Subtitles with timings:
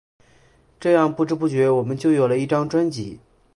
[0.79, 3.19] 这样不知不觉我们就有了一张专辑。